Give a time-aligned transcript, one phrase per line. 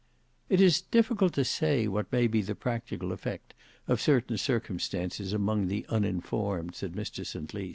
[0.49, 3.53] "It is difficult to ascertain what may be the practical effect
[3.87, 7.69] of certain circumstances among the uninformed," said Mr St Lys.